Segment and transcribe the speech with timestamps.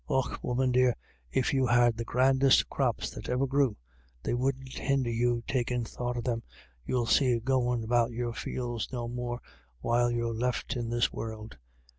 [0.09, 0.95] Och, woman dear,
[1.31, 3.75] if you had the grandest crops that ever grew,
[4.23, 6.41] they wouldn't hinder you takin* thought of them
[6.87, 9.39] you'll see goin' about your fields no more
[9.81, 11.55] while you're left in this world."